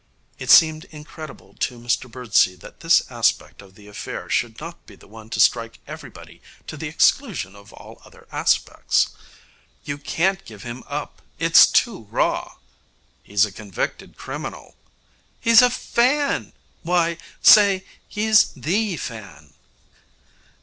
It 0.39 0.49
seemed 0.49 0.85
incredible 0.85 1.53
to 1.59 1.77
Mr 1.77 2.09
Birdsey 2.09 2.55
that 2.55 2.79
this 2.79 3.03
aspect 3.11 3.61
of 3.61 3.75
the 3.75 3.85
affair 3.85 4.31
should 4.31 4.59
not 4.59 4.83
be 4.87 4.95
the 4.95 5.07
one 5.07 5.29
to 5.29 5.39
strike 5.39 5.77
everybody 5.87 6.41
to 6.65 6.75
the 6.75 6.87
exclusion 6.87 7.55
of 7.55 7.71
all 7.71 8.01
other 8.03 8.27
aspects. 8.31 9.09
'You 9.83 9.99
can't 9.99 10.43
give 10.43 10.63
him 10.63 10.83
up. 10.87 11.21
It's 11.37 11.67
too 11.67 12.07
raw.' 12.09 12.55
'He's 13.21 13.45
a 13.45 13.51
convicted 13.51 14.17
criminal.' 14.17 14.75
'He's 15.39 15.61
a 15.61 15.69
fan. 15.69 16.53
Why, 16.81 17.19
say, 17.43 17.85
he's 18.07 18.53
the 18.53 18.97
fan.' 18.97 19.53